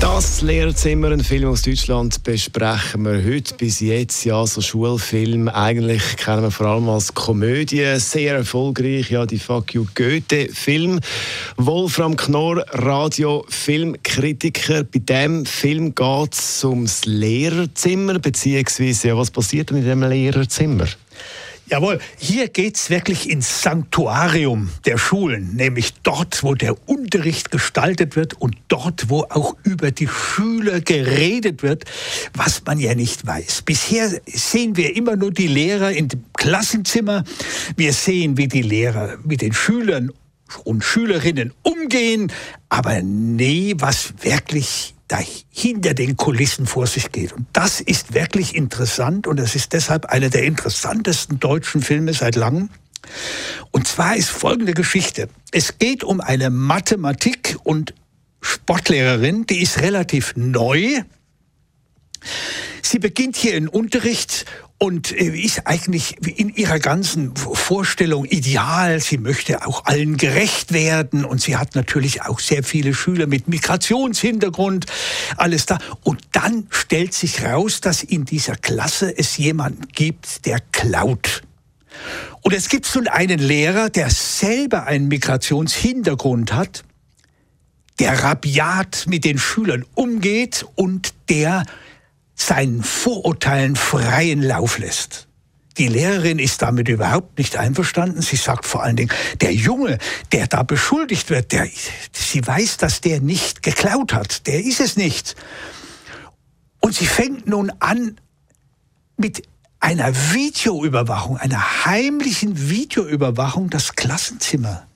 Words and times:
Das 0.00 0.42
Lehrzimmer, 0.42 1.10
ein 1.10 1.24
Film 1.24 1.48
aus 1.48 1.62
Deutschland, 1.62 2.22
besprechen 2.22 3.04
wir 3.04 3.24
heute. 3.24 3.56
Bis 3.56 3.80
jetzt 3.80 4.24
ja 4.24 4.46
so 4.46 4.60
Schulfilm. 4.60 5.48
Eigentlich 5.48 6.16
kennen 6.16 6.42
wir 6.42 6.52
vor 6.52 6.68
allem 6.68 6.88
als 6.88 7.14
Komödie. 7.14 7.84
Sehr 7.96 8.36
erfolgreich, 8.36 9.10
ja, 9.10 9.26
die 9.26 9.40
Fuck 9.40 9.74
You 9.74 9.86
Goethe-Film. 9.96 11.00
Wolfram 11.56 12.16
Knorr, 12.16 12.64
Radio-Filmkritiker. 12.70 14.84
Bei 14.84 15.00
diesem 15.00 15.44
Film 15.44 15.96
geht 15.96 16.32
es 16.32 16.62
ums 16.62 17.04
Lehrerzimmer, 17.04 18.20
beziehungsweise 18.20 19.08
ja, 19.08 19.16
was 19.16 19.32
passiert 19.32 19.70
denn 19.70 19.78
in 19.78 19.82
diesem 19.82 20.04
Lehrerzimmer? 20.04 20.86
Jawohl, 21.70 21.98
hier 22.16 22.48
geht's 22.48 22.88
wirklich 22.88 23.28
ins 23.28 23.62
Sanktuarium 23.62 24.70
der 24.86 24.96
Schulen, 24.96 25.54
nämlich 25.54 25.92
dort, 26.02 26.42
wo 26.42 26.54
der 26.54 26.88
Unterricht 26.88 27.50
gestaltet 27.50 28.16
wird 28.16 28.34
und 28.40 28.56
dort, 28.68 29.10
wo 29.10 29.26
auch 29.28 29.54
über 29.64 29.90
die 29.90 30.08
Schüler 30.08 30.80
geredet 30.80 31.62
wird, 31.62 31.84
was 32.32 32.62
man 32.64 32.80
ja 32.80 32.94
nicht 32.94 33.26
weiß. 33.26 33.62
Bisher 33.62 34.10
sehen 34.26 34.76
wir 34.76 34.96
immer 34.96 35.16
nur 35.16 35.30
die 35.30 35.46
Lehrer 35.46 35.92
in 35.92 36.08
dem 36.08 36.24
Klassenzimmer. 36.32 37.24
Wir 37.76 37.92
sehen, 37.92 38.38
wie 38.38 38.48
die 38.48 38.62
Lehrer 38.62 39.18
mit 39.24 39.42
den 39.42 39.52
Schülern 39.52 40.10
und 40.64 40.82
Schülerinnen 40.82 41.52
umgehen, 41.62 42.32
aber 42.70 43.02
nee, 43.02 43.74
was 43.76 44.14
wirklich 44.22 44.94
da 45.08 45.18
hinter 45.50 45.94
den 45.94 46.16
Kulissen 46.16 46.66
vor 46.66 46.86
sich 46.86 47.10
geht. 47.12 47.32
Und 47.32 47.46
das 47.52 47.80
ist 47.80 48.14
wirklich 48.14 48.54
interessant 48.54 49.26
und 49.26 49.40
es 49.40 49.54
ist 49.54 49.72
deshalb 49.72 50.06
einer 50.06 50.28
der 50.28 50.44
interessantesten 50.44 51.40
deutschen 51.40 51.82
Filme 51.82 52.12
seit 52.12 52.36
langem. 52.36 52.68
Und 53.70 53.88
zwar 53.88 54.16
ist 54.16 54.28
folgende 54.28 54.74
Geschichte. 54.74 55.28
Es 55.50 55.78
geht 55.78 56.04
um 56.04 56.20
eine 56.20 56.50
Mathematik- 56.50 57.56
und 57.64 57.94
Sportlehrerin, 58.40 59.46
die 59.46 59.62
ist 59.62 59.80
relativ 59.80 60.34
neu. 60.36 61.02
Sie 62.82 62.98
beginnt 62.98 63.36
hier 63.36 63.54
in 63.54 63.68
Unterricht 63.68 64.44
und 64.78 65.12
äh, 65.12 65.36
ist 65.36 65.66
eigentlich 65.66 66.16
in 66.38 66.54
ihrer 66.54 66.78
ganzen 66.78 67.34
Vorstellung 67.36 68.24
ideal. 68.24 69.00
Sie 69.00 69.18
möchte 69.18 69.66
auch 69.66 69.84
allen 69.86 70.16
gerecht 70.16 70.72
werden 70.72 71.24
und 71.24 71.40
sie 71.40 71.56
hat 71.56 71.74
natürlich 71.74 72.22
auch 72.22 72.38
sehr 72.38 72.62
viele 72.62 72.94
Schüler 72.94 73.26
mit 73.26 73.48
Migrationshintergrund, 73.48 74.86
alles 75.36 75.66
da. 75.66 75.78
Und 76.04 76.20
dann 76.32 76.68
stellt 76.70 77.12
sich 77.12 77.44
raus, 77.44 77.80
dass 77.80 78.02
in 78.02 78.24
dieser 78.24 78.54
Klasse 78.54 79.16
es 79.16 79.36
jemanden 79.36 79.88
gibt, 79.88 80.46
der 80.46 80.60
klaut. 80.72 81.42
Und 82.42 82.54
es 82.54 82.68
gibt 82.68 82.92
nun 82.94 83.08
einen 83.08 83.40
Lehrer, 83.40 83.90
der 83.90 84.10
selber 84.10 84.86
einen 84.86 85.08
Migrationshintergrund 85.08 86.52
hat, 86.52 86.84
der 87.98 88.22
rabiat 88.22 89.06
mit 89.08 89.24
den 89.24 89.38
Schülern 89.38 89.84
umgeht 89.94 90.64
und 90.76 91.14
der 91.28 91.64
seinen 92.38 92.82
Vorurteilen 92.82 93.76
freien 93.76 94.42
Lauf 94.42 94.78
lässt. 94.78 95.26
Die 95.76 95.88
Lehrerin 95.88 96.38
ist 96.38 96.62
damit 96.62 96.88
überhaupt 96.88 97.38
nicht 97.38 97.56
einverstanden. 97.56 98.20
Sie 98.22 98.36
sagt 98.36 98.64
vor 98.64 98.82
allen 98.82 98.96
Dingen, 98.96 99.12
der 99.40 99.54
Junge, 99.54 99.98
der 100.32 100.48
da 100.48 100.62
beschuldigt 100.62 101.30
wird, 101.30 101.52
der, 101.52 101.68
sie 102.12 102.44
weiß, 102.44 102.78
dass 102.78 103.00
der 103.00 103.20
nicht 103.20 103.62
geklaut 103.62 104.12
hat. 104.12 104.46
Der 104.46 104.64
ist 104.64 104.80
es 104.80 104.96
nicht. 104.96 105.36
Und 106.80 106.94
sie 106.94 107.06
fängt 107.06 107.46
nun 107.46 107.72
an, 107.78 108.20
mit 109.16 109.42
einer 109.80 110.12
Videoüberwachung, 110.32 111.36
einer 111.36 111.84
heimlichen 111.84 112.70
Videoüberwachung 112.70 113.70
das 113.70 113.94
Klassenzimmer 113.94 114.86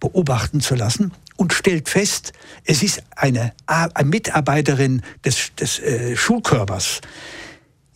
beobachten 0.00 0.60
zu 0.60 0.74
lassen 0.74 1.12
und 1.36 1.52
stellt 1.52 1.88
fest, 1.88 2.32
es 2.64 2.82
ist 2.82 3.02
eine, 3.14 3.52
eine 3.66 4.08
Mitarbeiterin 4.08 5.02
des, 5.24 5.54
des 5.54 5.78
äh, 5.78 6.16
Schulkörpers. 6.16 7.00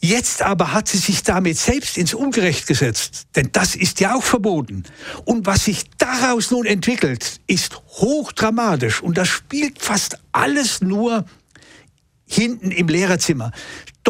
Jetzt 0.02 0.40
aber 0.40 0.72
hat 0.72 0.88
sie 0.88 0.96
sich 0.96 1.22
damit 1.22 1.58
selbst 1.58 1.98
ins 1.98 2.14
Ungerecht 2.14 2.66
gesetzt, 2.66 3.26
denn 3.36 3.50
das 3.52 3.76
ist 3.76 4.00
ja 4.00 4.14
auch 4.14 4.22
verboten. 4.22 4.84
Und 5.26 5.44
was 5.44 5.66
sich 5.66 5.84
daraus 5.98 6.50
nun 6.50 6.64
entwickelt, 6.64 7.40
ist 7.46 7.76
hochdramatisch 7.98 9.02
und 9.02 9.18
das 9.18 9.28
spielt 9.28 9.82
fast 9.82 10.18
alles 10.32 10.80
nur 10.80 11.26
hinten 12.26 12.70
im 12.70 12.88
Lehrerzimmer. 12.88 13.52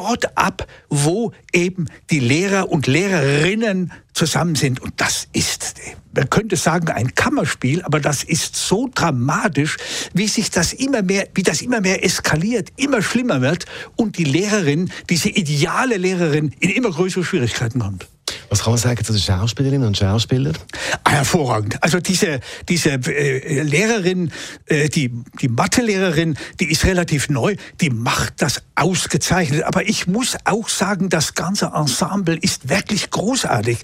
Dort 0.00 0.34
ab, 0.38 0.66
wo 0.88 1.32
eben 1.52 1.84
die 2.08 2.20
Lehrer 2.20 2.70
und 2.70 2.86
Lehrerinnen 2.86 3.92
zusammen 4.14 4.54
sind. 4.54 4.80
Und 4.80 4.94
das 4.96 5.28
ist, 5.34 5.74
man 6.14 6.30
könnte 6.30 6.56
sagen, 6.56 6.88
ein 6.88 7.14
Kammerspiel, 7.14 7.82
aber 7.82 8.00
das 8.00 8.24
ist 8.24 8.56
so 8.56 8.88
dramatisch, 8.94 9.76
wie 10.14 10.26
sich 10.26 10.50
das 10.50 10.72
immer 10.72 11.02
mehr, 11.02 11.28
wie 11.34 11.42
das 11.42 11.60
immer 11.60 11.82
mehr 11.82 12.02
eskaliert, 12.02 12.70
immer 12.76 13.02
schlimmer 13.02 13.42
wird 13.42 13.66
und 13.94 14.16
die 14.16 14.24
Lehrerin, 14.24 14.90
diese 15.10 15.28
ideale 15.28 15.98
Lehrerin, 15.98 16.54
in 16.60 16.70
immer 16.70 16.92
größere 16.92 17.22
Schwierigkeiten 17.22 17.80
kommt. 17.80 18.08
Was 18.50 18.64
kann 18.64 18.72
man 18.72 18.78
sagen 18.78 19.04
zu 19.04 19.12
den 19.12 19.22
Schauspielerinnen 19.22 19.86
und 19.86 19.96
Schauspielern? 19.96 20.58
Ah, 21.04 21.10
hervorragend. 21.10 21.80
Also 21.82 22.00
diese, 22.00 22.40
diese 22.68 22.90
äh, 22.90 23.62
Lehrerin, 23.62 24.32
äh, 24.66 24.88
die, 24.88 25.12
die 25.40 25.46
Mathelehrerin, 25.46 26.36
die 26.58 26.68
ist 26.68 26.84
relativ 26.84 27.28
neu, 27.28 27.54
die 27.80 27.90
macht 27.90 28.42
das 28.42 28.62
ausgezeichnet. 28.74 29.62
Aber 29.62 29.88
ich 29.88 30.08
muss 30.08 30.36
auch 30.44 30.68
sagen, 30.68 31.10
das 31.10 31.34
ganze 31.34 31.70
Ensemble 31.72 32.36
ist 32.36 32.68
wirklich 32.68 33.10
großartig. 33.10 33.78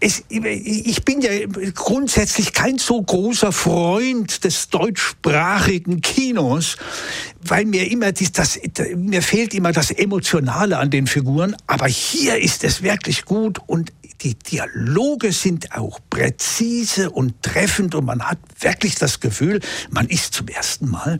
Es, 0.00 0.24
ich 0.30 1.04
bin 1.04 1.20
ja 1.20 1.30
grundsätzlich 1.74 2.54
kein 2.54 2.78
so 2.78 3.02
großer 3.02 3.52
Freund 3.52 4.44
des 4.44 4.70
deutschsprachigen 4.70 6.00
Kinos, 6.00 6.78
weil 7.50 7.64
mir 7.64 7.90
immer 7.90 8.12
das, 8.12 8.32
das, 8.32 8.58
mir 8.94 9.22
fehlt 9.22 9.54
immer 9.54 9.72
das 9.72 9.90
Emotionale 9.90 10.78
an 10.78 10.90
den 10.90 11.06
Figuren. 11.06 11.56
Aber 11.66 11.86
hier 11.86 12.38
ist 12.38 12.64
es 12.64 12.82
wirklich 12.82 13.24
gut 13.24 13.60
und 13.66 13.92
die 14.22 14.34
Dialoge 14.34 15.32
sind 15.32 15.72
auch 15.72 16.00
präzise 16.10 17.10
und 17.10 17.42
treffend 17.42 17.94
und 17.94 18.04
man 18.06 18.22
hat 18.22 18.38
wirklich 18.60 18.94
das 18.94 19.20
Gefühl, 19.20 19.60
man 19.90 20.06
ist 20.06 20.34
zum 20.34 20.48
ersten 20.48 20.90
Mal 20.90 21.18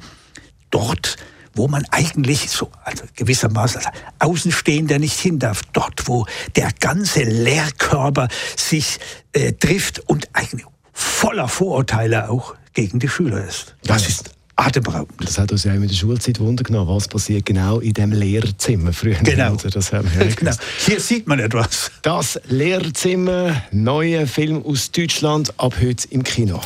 dort, 0.71 1.17
wo 1.55 1.69
man 1.69 1.85
eigentlich 1.91 2.51
so 2.51 2.71
also 2.85 3.05
gewissermaßen 3.15 3.85
als 3.85 3.97
Außenstehender 4.19 4.99
nicht 4.99 5.19
hin 5.19 5.39
darf. 5.39 5.63
Dort, 5.73 6.07
wo 6.07 6.27
der 6.55 6.71
ganze 6.81 7.23
Lehrkörper 7.23 8.29
sich 8.57 8.99
äh, 9.33 9.53
trifft 9.53 10.01
und 10.01 10.29
eigentlich 10.35 10.67
voller 10.93 11.49
Vorurteile 11.49 12.31
auch 12.31 12.55
gegen 12.73 12.99
die 12.99 13.09
Schüler 13.09 13.45
ist. 13.45 13.75
Das 13.85 14.07
ist 14.09 14.36
atemberaubend. 14.57 15.23
Das 15.23 15.39
hat 15.39 15.53
uns 15.53 15.65
ja 15.65 15.73
in 15.75 15.87
der 15.87 15.95
Schulzeit 15.95 16.41
Wunder 16.41 16.65
genommen, 16.65 16.89
was 16.89 17.07
passiert 17.09 17.47
genau 17.47 17.79
in 17.79 17.93
dem 17.93 18.13
Lehrzimmer 18.13 18.93
früher. 18.93 19.17
Genau. 19.23 19.53
Also 19.53 19.69
das 19.71 19.93
haben 19.93 20.11
wir 20.17 20.27
genau. 20.27 20.53
Hier 20.79 21.01
sieht 21.01 21.27
man 21.27 21.39
etwas. 21.39 21.91
Das 22.03 22.41
Lehrzimmer, 22.49 23.63
neuer 23.71 24.27
Film 24.27 24.65
aus 24.65 24.91
Deutschland, 24.91 25.53
ab 25.59 25.75
heute 25.81 26.09
im 26.11 26.25
Kino. 26.25 26.61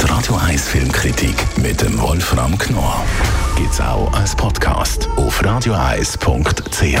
Die 0.00 0.06
Radio 0.06 0.36
1 0.36 0.68
Filmkritik 0.68 1.34
mit 1.58 1.82
dem 1.82 1.98
Wolfram 2.00 2.56
Knorr 2.56 3.04
gibt 3.56 3.72
es 3.72 3.80
auch 3.80 4.12
als 4.12 4.36
Podcast 4.36 5.08
auf 5.16 5.44
radioeis.ch. 5.44 7.00